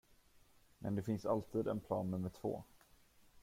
Men 0.79 0.95
det 0.95 1.03
finns 1.03 1.25
alltid 1.25 1.67
en 1.67 1.79
plan 1.79 2.11
nummer 2.11 2.29
två. 2.29 2.63